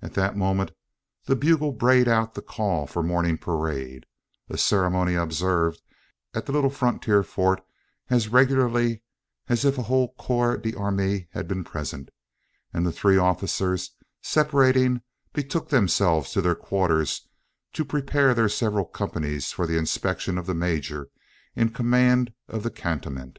At 0.00 0.14
that 0.14 0.34
moment 0.34 0.72
the 1.24 1.36
bugle 1.36 1.72
brayed 1.72 2.08
out 2.08 2.32
the 2.32 2.40
call 2.40 2.86
for 2.86 3.02
morning 3.02 3.36
parade 3.36 4.06
a 4.48 4.56
ceremony 4.56 5.14
observed 5.14 5.82
at 6.32 6.46
the 6.46 6.52
little 6.52 6.70
frontier 6.70 7.22
fort 7.22 7.62
as 8.08 8.28
regularly 8.28 9.02
as 9.46 9.66
if 9.66 9.76
a 9.76 9.82
whole 9.82 10.14
corps 10.14 10.56
d'armee 10.56 11.28
had 11.32 11.46
been 11.46 11.64
present 11.64 12.08
and 12.72 12.86
the 12.86 12.92
three 12.92 13.18
officers 13.18 13.90
separating, 14.22 15.02
betook 15.34 15.68
themselves 15.68 16.30
to 16.30 16.40
their 16.40 16.54
quarters 16.54 17.28
to 17.74 17.84
prepare 17.84 18.32
their 18.32 18.48
several 18.48 18.86
companies 18.86 19.52
for 19.52 19.66
the 19.66 19.76
inspection 19.76 20.38
of 20.38 20.46
the 20.46 20.54
major 20.54 21.10
in 21.54 21.68
command 21.68 22.32
of 22.48 22.62
the 22.62 22.70
cantonment. 22.70 23.38